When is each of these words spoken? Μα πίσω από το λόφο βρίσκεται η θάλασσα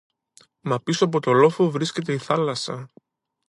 Μα 0.61 0.79
πίσω 0.81 1.05
από 1.05 1.19
το 1.19 1.31
λόφο 1.33 1.69
βρίσκεται 1.71 2.13
η 2.13 2.17
θάλασσα 2.17 2.91